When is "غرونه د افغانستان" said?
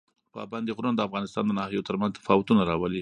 0.77-1.43